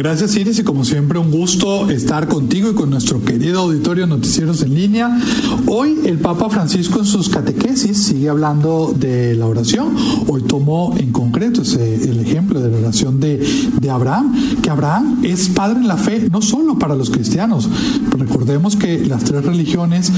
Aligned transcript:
Gracias 0.00 0.34
Iris 0.36 0.58
y 0.58 0.64
como 0.64 0.82
siempre 0.82 1.18
un 1.18 1.30
gusto 1.30 1.90
estar 1.90 2.26
contigo 2.26 2.70
y 2.70 2.74
con 2.74 2.88
nuestro 2.88 3.22
querido 3.22 3.60
auditorio 3.60 4.06
Noticieros 4.06 4.62
en 4.62 4.74
línea. 4.74 5.20
Hoy 5.66 6.00
el 6.06 6.18
Papa 6.18 6.48
Francisco 6.48 7.00
en 7.00 7.04
sus 7.04 7.28
catequesis 7.28 8.04
sigue 8.04 8.30
hablando 8.30 8.94
de 8.96 9.34
la 9.34 9.44
oración. 9.44 9.94
Hoy 10.26 10.40
tomó 10.44 10.94
en 10.96 11.12
concreto 11.12 11.60
ese, 11.60 11.96
el 12.08 12.18
ejemplo 12.18 12.62
de 12.62 12.70
la 12.70 12.78
oración 12.78 13.20
de, 13.20 13.46
de 13.78 13.90
Abraham, 13.90 14.34
que 14.62 14.70
Abraham 14.70 15.20
es 15.22 15.50
padre 15.50 15.80
en 15.80 15.88
la 15.88 15.98
fe 15.98 16.30
no 16.30 16.40
solo 16.40 16.78
para 16.78 16.94
los 16.94 17.10
cristianos. 17.10 17.68
Recordemos 18.16 18.76
que 18.76 19.04
las 19.04 19.24
tres 19.24 19.44
religiones, 19.44 20.10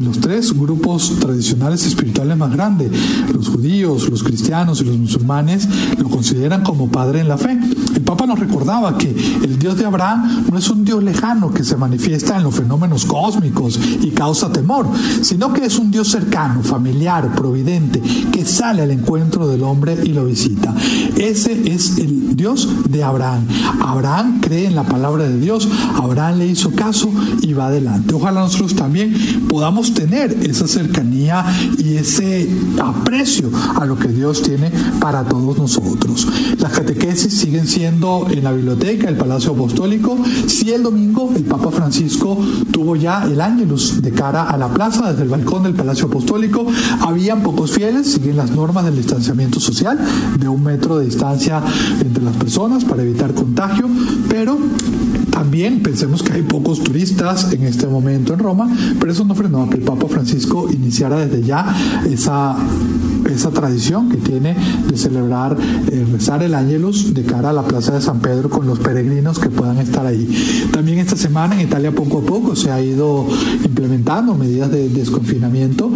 los 0.00 0.18
tres 0.18 0.52
grupos 0.52 1.20
tradicionales 1.20 1.86
espirituales 1.86 2.36
más 2.36 2.52
grandes, 2.52 2.90
los 3.32 3.48
judíos, 3.48 4.08
los 4.10 4.24
cristianos 4.24 4.80
y 4.80 4.84
los 4.84 4.98
musulmanes, 4.98 5.68
lo 5.96 6.08
consideran 6.08 6.64
como 6.64 6.88
padre 6.88 7.20
en 7.20 7.28
la 7.28 7.38
fe. 7.38 7.56
El 7.94 8.02
Papa 8.02 8.26
nos 8.26 8.40
recordaba 8.40 8.71
que 8.98 9.10
el 9.42 9.58
Dios 9.58 9.76
de 9.76 9.84
Abraham 9.84 10.46
no 10.50 10.56
es 10.58 10.70
un 10.70 10.82
Dios 10.84 11.04
lejano 11.04 11.52
que 11.52 11.62
se 11.62 11.76
manifiesta 11.76 12.38
en 12.38 12.42
los 12.42 12.54
fenómenos 12.54 13.04
cósmicos 13.04 13.78
y 14.00 14.10
causa 14.10 14.50
temor, 14.50 14.88
sino 15.20 15.52
que 15.52 15.66
es 15.66 15.78
un 15.78 15.90
Dios 15.90 16.08
cercano, 16.08 16.62
familiar, 16.62 17.34
providente, 17.34 18.00
que 18.32 18.46
sale 18.46 18.82
al 18.82 18.90
encuentro 18.90 19.46
del 19.46 19.62
hombre 19.62 19.98
y 20.02 20.08
lo 20.08 20.24
visita. 20.24 20.74
Ese 21.16 21.70
es 21.70 21.98
el 21.98 22.34
Dios 22.34 22.66
de 22.88 23.04
Abraham. 23.04 23.46
Abraham 23.82 24.40
cree 24.40 24.66
en 24.66 24.74
la 24.74 24.84
palabra 24.84 25.24
de 25.24 25.38
Dios, 25.38 25.68
Abraham 25.96 26.38
le 26.38 26.46
hizo 26.46 26.70
caso 26.70 27.10
y 27.42 27.52
va 27.52 27.66
adelante. 27.66 28.14
Ojalá 28.14 28.40
nosotros 28.40 28.74
también 28.74 29.14
podamos 29.48 29.92
tener 29.92 30.32
esa 30.42 30.66
cercanía 30.66 31.44
y 31.76 31.96
ese 31.96 32.48
aprecio 32.82 33.50
a 33.78 33.84
lo 33.84 33.98
que 33.98 34.08
Dios 34.08 34.40
tiene 34.42 34.70
para 34.98 35.24
todos 35.24 35.58
nosotros. 35.58 36.26
Las 36.58 36.72
catequesis 36.72 37.34
siguen 37.34 37.66
siendo 37.66 38.26
en 38.30 38.44
la 38.44 38.52
biblioteca, 38.62 39.08
el 39.08 39.16
Palacio 39.16 39.52
Apostólico. 39.52 40.16
Si 40.46 40.70
el 40.70 40.84
domingo 40.84 41.32
el 41.34 41.42
Papa 41.42 41.70
Francisco 41.72 42.38
tuvo 42.70 42.94
ya 42.94 43.24
el 43.24 43.40
ángelus 43.40 44.00
de 44.00 44.12
cara 44.12 44.44
a 44.44 44.56
la 44.56 44.68
plaza, 44.68 45.10
desde 45.10 45.24
el 45.24 45.28
balcón 45.28 45.64
del 45.64 45.74
Palacio 45.74 46.06
Apostólico, 46.06 46.66
habían 47.00 47.42
pocos 47.42 47.72
fieles, 47.72 48.12
siguen 48.12 48.36
las 48.36 48.52
normas 48.52 48.84
del 48.84 48.96
distanciamiento 48.96 49.58
social, 49.58 49.98
de 50.38 50.48
un 50.48 50.62
metro 50.62 50.98
de 50.98 51.06
distancia 51.06 51.60
entre 52.00 52.22
las 52.22 52.36
personas 52.36 52.84
para 52.84 53.02
evitar 53.02 53.34
contagio, 53.34 53.88
pero 54.28 54.56
también 55.30 55.82
pensemos 55.82 56.22
que 56.22 56.32
hay 56.34 56.42
pocos 56.42 56.84
turistas 56.84 57.52
en 57.52 57.64
este 57.64 57.88
momento 57.88 58.32
en 58.32 58.38
Roma, 58.38 58.68
pero 59.00 59.10
eso 59.10 59.24
no 59.24 59.34
frenó 59.34 59.64
a 59.64 59.70
que 59.70 59.78
el 59.78 59.82
Papa 59.82 60.06
Francisco 60.08 60.68
iniciara 60.70 61.26
desde 61.26 61.42
ya 61.44 61.74
esa 62.08 62.56
esa 63.32 63.50
tradición 63.50 64.08
que 64.08 64.18
tiene 64.18 64.56
de 64.88 64.96
celebrar, 64.96 65.56
eh, 65.90 66.06
rezar 66.12 66.42
el 66.42 66.54
ángelus 66.54 67.14
de 67.14 67.24
cara 67.24 67.50
a 67.50 67.52
la 67.52 67.62
Plaza 67.62 67.94
de 67.94 68.00
San 68.00 68.20
Pedro 68.20 68.50
con 68.50 68.66
los 68.66 68.78
peregrinos 68.78 69.38
que 69.38 69.50
puedan 69.50 69.78
estar 69.78 70.06
ahí. 70.06 70.28
También 70.72 70.98
esta 70.98 71.16
semana 71.16 71.54
en 71.54 71.62
Italia 71.62 71.92
poco 71.92 72.18
a 72.18 72.22
poco 72.22 72.56
se 72.56 72.70
ha 72.70 72.80
ido 72.80 73.26
implementando 73.64 74.34
medidas 74.34 74.70
de 74.70 74.88
desconfinamiento. 74.88 75.90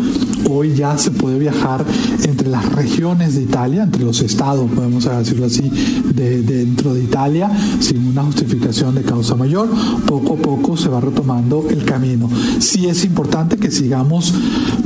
Hoy 0.49 0.75
ya 0.75 0.97
se 0.99 1.11
puede 1.11 1.39
viajar 1.39 1.85
entre 2.23 2.49
las 2.49 2.73
regiones 2.73 3.35
de 3.35 3.43
Italia, 3.43 3.83
entre 3.83 4.05
los 4.05 4.21
estados, 4.21 4.71
podemos 4.71 5.05
decirlo 5.05 5.47
así, 5.47 5.71
de, 6.15 6.43
dentro 6.43 6.95
de 6.95 7.03
Italia, 7.03 7.51
sin 7.81 8.07
una 8.09 8.23
justificación 8.23 8.95
de 8.95 9.03
causa 9.03 9.35
mayor. 9.35 9.69
Poco 10.07 10.35
a 10.35 10.37
poco 10.37 10.77
se 10.77 10.89
va 10.89 11.01
retomando 11.01 11.67
el 11.69 11.85
camino. 11.85 12.29
Sí 12.59 12.87
es 12.87 13.05
importante 13.05 13.57
que 13.57 13.71
sigamos 13.71 14.33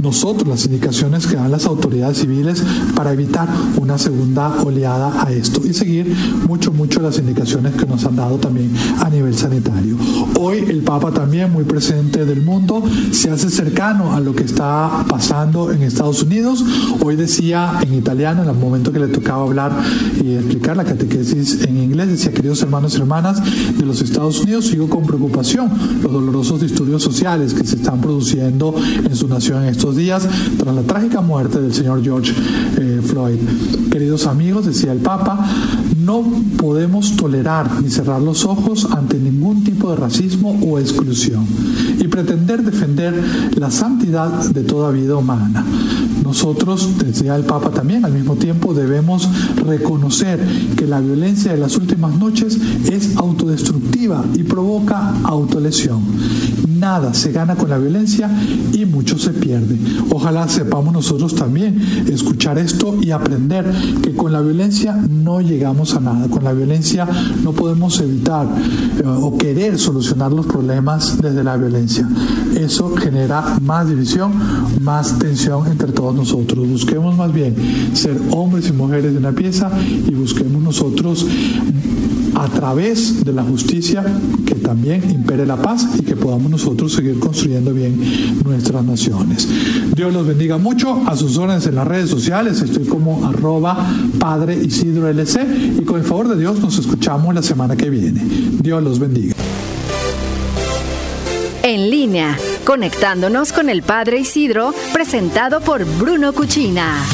nosotros 0.03 0.49
las 0.49 0.65
indicaciones 0.65 1.27
que 1.27 1.37
dan 1.37 1.51
las 1.51 1.67
autoridades 1.67 2.19
civiles 2.19 2.40
para 2.95 3.13
evitar 3.13 3.49
una 3.77 3.99
segunda 3.99 4.63
oleada 4.65 5.25
a 5.25 5.31
esto 5.31 5.61
y 5.65 5.75
seguir 5.75 6.15
mucho, 6.49 6.73
mucho 6.73 7.01
las 7.01 7.19
indicaciones 7.19 7.75
que 7.75 7.87
nos 7.87 8.05
han 8.05 8.17
dado 8.17 8.39
también 8.39 8.73
a 8.99 9.11
nivel 9.11 9.35
sanitario. 9.37 9.97
Hoy 10.39 10.59
el 10.69 10.83
Papa 10.83 11.13
también, 11.13 11.53
muy 11.53 11.65
presente 11.65 12.25
del 12.25 12.43
mundo, 12.43 12.83
se 13.13 13.31
hace 13.31 13.51
cercano 13.51 14.15
a 14.15 14.21
lo 14.21 14.35
que 14.35 14.45
está 14.45 15.05
pasando 15.09 15.71
en 15.71 15.83
Estados 15.83 16.23
Unidos. 16.23 16.65
Hoy 17.03 17.17
decía 17.17 17.79
en 17.83 17.95
italiano, 17.95 18.43
en 18.43 18.49
el 18.49 18.57
momento 18.57 18.93
que 18.93 19.01
le 19.01 19.09
tocaba 19.09 19.43
hablar 19.43 19.73
y 20.23 20.35
explicar 20.35 20.77
la 20.77 20.85
catequesis 20.85 21.63
en 21.65 21.79
inglés, 21.79 22.09
decía, 22.09 22.33
queridos 22.33 22.63
hermanos 22.63 22.95
y 22.95 23.01
hermanas 23.01 23.43
de 23.77 23.85
los 23.85 24.01
Estados 24.01 24.41
Unidos, 24.41 24.67
sigo 24.67 24.89
con 24.89 25.05
preocupación 25.05 25.71
los 26.03 26.13
dolorosos 26.13 26.61
disturbios 26.61 27.03
sociales 27.03 27.55
que 27.55 27.65
se 27.65 27.77
están 27.77 28.01
produciendo 28.01 28.75
en 29.05 29.15
su 29.15 29.29
nación 29.29 29.63
en 29.63 29.69
estos 29.69 29.97
días 29.97 30.27
tras 30.59 30.75
la 30.75 30.83
trágica 30.83 31.21
muerte 31.21 31.61
del 31.61 31.75
señor 31.75 32.03
Eh, 32.79 33.01
Floyd. 33.05 33.39
Queridos 33.91 34.27
amigos, 34.27 34.67
decía 34.67 34.93
el 34.93 34.99
Papa, 34.99 35.47
no 36.05 36.23
podemos 36.57 37.17
tolerar 37.17 37.83
ni 37.83 37.91
cerrar 37.91 38.21
los 38.21 38.45
ojos 38.45 38.87
ante 38.91 39.19
ningún 39.19 39.65
tipo 39.65 39.91
de 39.91 39.97
racismo 39.97 40.59
o 40.67 40.79
exclusión 40.79 41.47
y 41.99 42.09
pretender 42.09 42.63
defender 42.63 43.15
la 43.57 43.71
santidad 43.71 44.31
de 44.51 44.63
toda 44.63 44.91
vida 44.91 45.17
humana. 45.17 45.65
Nosotros, 46.31 46.97
decía 46.97 47.35
el 47.35 47.43
Papa 47.43 47.71
también, 47.71 48.05
al 48.05 48.13
mismo 48.13 48.37
tiempo 48.37 48.73
debemos 48.73 49.29
reconocer 49.67 50.39
que 50.77 50.87
la 50.87 51.01
violencia 51.01 51.51
de 51.51 51.59
las 51.59 51.77
últimas 51.77 52.17
noches 52.21 52.57
es 52.89 53.17
autodestructiva 53.17 54.25
y 54.37 54.45
provoca 54.45 55.13
autolesión 55.25 56.05
nada 56.81 57.13
se 57.13 57.31
gana 57.31 57.55
con 57.55 57.69
la 57.69 57.79
violencia 57.79 58.29
y 58.73 58.87
mucho 58.87 59.19
se 59.19 59.31
pierde. 59.31 59.79
Ojalá 60.11 60.49
sepamos 60.49 60.93
nosotros 60.93 61.35
también 61.35 61.79
escuchar 62.09 62.59
esto 62.59 62.97
y 63.01 63.11
aprender 63.11 63.71
que 64.03 64.17
con 64.17 64.33
la 64.33 64.41
violencia 64.41 64.95
no 64.95 65.41
llegamos 65.43 65.95
a 65.95 66.01
nada. 66.01 66.29
Con 66.29 66.43
la 66.43 66.53
violencia 66.53 67.07
no 67.43 67.53
podemos 67.53 68.01
evitar 68.01 68.47
eh, 68.99 69.03
o 69.05 69.37
querer 69.37 69.79
solucionar 69.79 70.33
los 70.33 70.47
problemas 70.47 71.21
desde 71.21 71.45
la 71.45 71.57
violencia. 71.57 72.09
Eso 72.57 72.97
genera 72.97 73.59
más 73.61 73.89
división, 73.89 74.33
más 74.81 75.19
tensión 75.19 75.67
entre 75.67 75.93
todos 75.93 76.15
nosotros. 76.21 76.69
Busquemos 76.69 77.17
más 77.17 77.33
bien 77.33 77.55
ser 77.95 78.17
hombres 78.31 78.69
y 78.69 78.73
mujeres 78.73 79.13
de 79.13 79.19
una 79.19 79.33
pieza 79.33 79.71
y 80.07 80.15
busquemos 80.15 80.63
nosotros 80.63 81.27
a 82.35 82.49
través 82.49 83.25
de 83.25 83.33
la 83.33 83.43
justicia 83.43 84.05
que 84.47 84.55
también 84.55 85.11
impere 85.11 85.45
la 85.45 85.57
paz 85.57 85.87
y 85.99 86.03
que 86.03 86.17
podamos 86.17 86.51
nosotros 86.51 86.93
seguir 86.93 87.19
construyendo 87.19 87.73
bien 87.73 88.01
nuestras 88.45 88.85
naciones. 88.85 89.49
Dios 89.95 90.13
los 90.13 90.27
bendiga 90.27 90.57
mucho. 90.57 91.03
A 91.07 91.17
sus 91.17 91.37
órdenes 91.37 91.67
en 91.67 91.75
las 91.75 91.87
redes 91.87 92.09
sociales 92.09 92.63
estoy 92.63 92.85
como 92.85 93.27
arroba 93.27 93.87
padre 94.19 94.57
Isidro 94.63 95.09
LC 95.09 95.79
y 95.81 95.85
con 95.85 95.99
el 95.99 96.05
favor 96.05 96.29
de 96.29 96.39
Dios 96.39 96.61
nos 96.61 96.79
escuchamos 96.79 97.35
la 97.35 97.43
semana 97.43 97.77
que 97.77 97.91
viene. 97.91 98.23
Dios 98.63 98.83
los 98.83 98.99
bendiga. 98.99 99.35
En 101.63 101.91
línea, 101.91 102.39
conectándonos 102.71 103.53
con 103.53 103.69
el 103.69 103.83
Padre 103.83 104.21
Isidro, 104.21 104.73
presentado 104.93 105.61
por 105.61 105.85
Bruno 105.85 106.33
Cuchina. 106.33 107.05